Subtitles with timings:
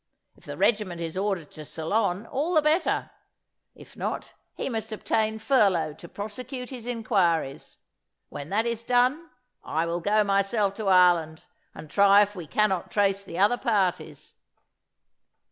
[0.35, 3.11] If the regiment is ordered to Ceylon, all the better:
[3.75, 7.77] if not, he must obtain furlough to prosecute his inquiries.
[8.29, 9.29] When that is done,
[9.63, 11.45] I will go myself to Ireland,
[11.75, 14.33] and try if we cannot trace the other parties."